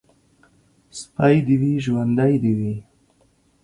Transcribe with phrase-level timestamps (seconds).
[0.99, 2.73] سپى دي وي، ژوندى دي وي.